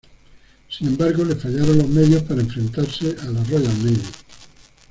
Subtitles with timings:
[0.67, 4.01] Sin embargo, le fallaron los medios para enfrentarse a la Royal Navy.